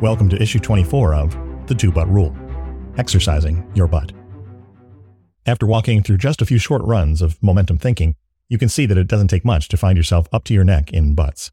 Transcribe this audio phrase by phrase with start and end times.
[0.00, 2.34] Welcome to issue 24 of The Two But Rule
[2.96, 4.12] Exercising Your But.
[5.44, 8.14] After walking through just a few short runs of momentum thinking,
[8.48, 10.90] you can see that it doesn't take much to find yourself up to your neck
[10.90, 11.50] in butts.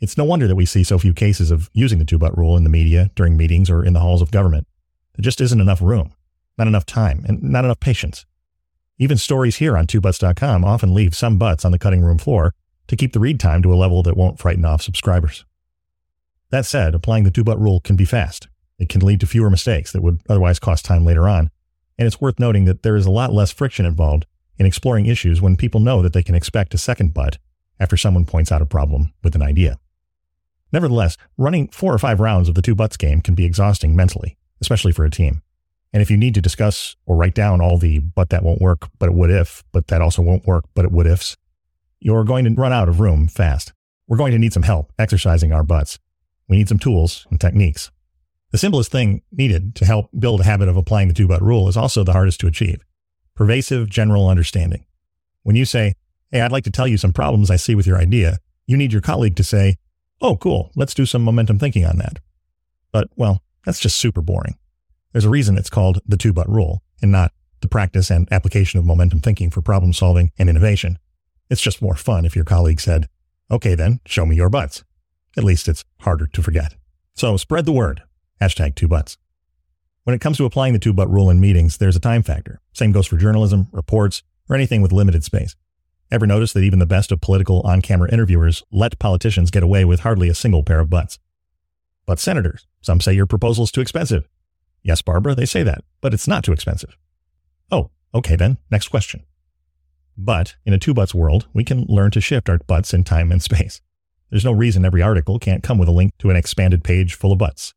[0.00, 2.58] It's no wonder that we see so few cases of using the two but rule
[2.58, 4.66] in the media, during meetings, or in the halls of government.
[5.16, 6.12] There just isn't enough room,
[6.58, 8.26] not enough time, and not enough patience.
[8.98, 12.52] Even stories here on 2buts.com often leave some butts on the cutting room floor
[12.88, 15.46] to keep the read time to a level that won't frighten off subscribers.
[16.52, 18.46] That said, applying the two but rule can be fast.
[18.78, 21.50] It can lead to fewer mistakes that would otherwise cost time later on.
[21.98, 24.26] And it's worth noting that there is a lot less friction involved
[24.58, 27.38] in exploring issues when people know that they can expect a second butt
[27.80, 29.78] after someone points out a problem with an idea.
[30.72, 34.36] Nevertheless, running four or five rounds of the two butts game can be exhausting mentally,
[34.60, 35.40] especially for a team.
[35.90, 38.90] And if you need to discuss or write down all the but that won't work,
[38.98, 41.38] but it would if, but that also won't work, but it would ifs,
[41.98, 43.72] you're going to run out of room fast.
[44.06, 45.98] We're going to need some help exercising our butts.
[46.52, 47.90] We need some tools and techniques.
[48.50, 51.66] The simplest thing needed to help build a habit of applying the two but rule
[51.66, 52.84] is also the hardest to achieve
[53.34, 54.84] pervasive general understanding.
[55.44, 55.94] When you say,
[56.30, 58.36] Hey, I'd like to tell you some problems I see with your idea,
[58.66, 59.76] you need your colleague to say,
[60.20, 62.18] Oh, cool, let's do some momentum thinking on that.
[62.92, 64.58] But, well, that's just super boring.
[65.12, 68.78] There's a reason it's called the two but rule and not the practice and application
[68.78, 70.98] of momentum thinking for problem solving and innovation.
[71.48, 73.08] It's just more fun if your colleague said,
[73.50, 74.84] okay, then show me your butts.
[75.36, 76.74] At least it's harder to forget.
[77.14, 78.02] So spread the word.
[78.40, 79.16] Hashtag two butts.
[80.04, 82.60] When it comes to applying the two but rule in meetings, there's a time factor.
[82.72, 85.54] Same goes for journalism, reports, or anything with limited space.
[86.10, 89.84] Ever notice that even the best of political on camera interviewers let politicians get away
[89.84, 91.18] with hardly a single pair of butts?
[92.04, 94.28] But senators, some say your proposal's too expensive.
[94.82, 96.96] Yes, Barbara, they say that, but it's not too expensive.
[97.70, 99.22] Oh, okay then, next question.
[100.18, 103.30] But in a two butts world, we can learn to shift our butts in time
[103.32, 103.80] and space.
[104.32, 107.32] There's no reason every article can't come with a link to an expanded page full
[107.32, 107.74] of butts.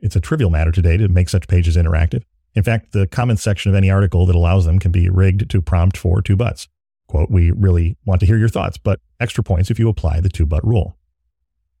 [0.00, 2.24] It's a trivial matter today to make such pages interactive.
[2.54, 5.62] In fact, the comments section of any article that allows them can be rigged to
[5.62, 6.68] prompt for two butts.
[7.08, 10.28] Quote, we really want to hear your thoughts, but extra points if you apply the
[10.28, 10.98] two but rule.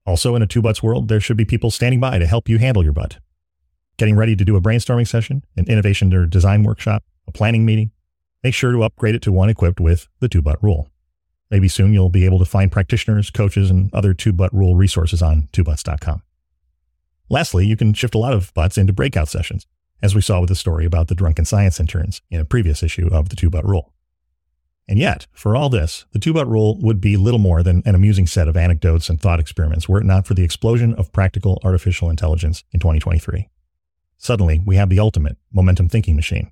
[0.06, 2.56] Also, in a two butts world, there should be people standing by to help you
[2.56, 3.18] handle your butt.
[3.98, 7.90] Getting ready to do a brainstorming session, an innovation or design workshop, a planning meeting,
[8.42, 10.88] make sure to upgrade it to one equipped with the two but rule.
[11.54, 15.22] Maybe soon you'll be able to find practitioners, coaches, and other two but rule resources
[15.22, 16.20] on 2buts.com.
[17.28, 19.64] Lastly, you can shift a lot of butts into breakout sessions,
[20.02, 23.08] as we saw with the story about the drunken science interns in a previous issue
[23.12, 23.92] of the two but rule.
[24.88, 27.94] And yet, for all this, the two but rule would be little more than an
[27.94, 31.60] amusing set of anecdotes and thought experiments were it not for the explosion of practical
[31.62, 33.48] artificial intelligence in 2023.
[34.18, 36.50] Suddenly, we have the ultimate momentum thinking machine.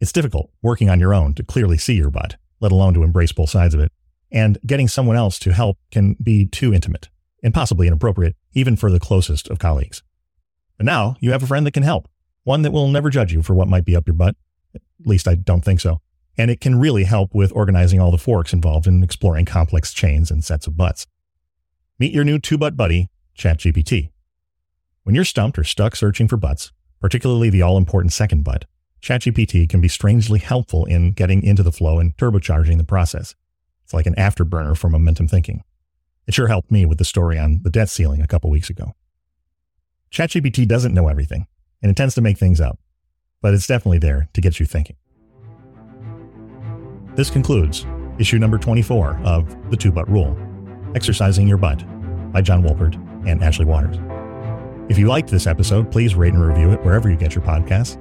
[0.00, 3.32] It's difficult working on your own to clearly see your butt, let alone to embrace
[3.32, 3.90] both sides of it.
[4.34, 7.08] And getting someone else to help can be too intimate
[7.44, 10.02] and possibly inappropriate, even for the closest of colleagues.
[10.76, 12.08] But now you have a friend that can help,
[12.42, 14.34] one that will never judge you for what might be up your butt.
[14.74, 16.00] At least I don't think so.
[16.36, 20.32] And it can really help with organizing all the forks involved in exploring complex chains
[20.32, 21.06] and sets of butts.
[22.00, 24.10] Meet your new two butt buddy, ChatGPT.
[25.04, 28.64] When you're stumped or stuck searching for butts, particularly the all important second butt,
[29.00, 33.36] ChatGPT can be strangely helpful in getting into the flow and turbocharging the process.
[33.94, 35.62] Like an afterburner for momentum thinking.
[36.26, 38.94] It sure helped me with the story on the debt ceiling a couple weeks ago.
[40.10, 41.46] ChatGPT doesn't know everything,
[41.82, 42.78] and it tends to make things up,
[43.40, 44.96] but it's definitely there to get you thinking.
[47.14, 47.86] This concludes
[48.18, 50.36] issue number 24 of The Two But Rule
[50.94, 51.84] Exercising Your But
[52.32, 52.94] by John Wolpert
[53.28, 53.96] and Ashley Waters.
[54.88, 57.96] If you liked this episode, please rate and review it wherever you get your podcasts,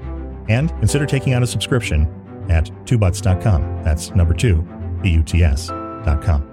[0.50, 2.08] and consider taking out a subscription
[2.50, 3.84] at 2buts.com.
[3.84, 4.68] That's number two,
[6.06, 6.53] www.ecom.com.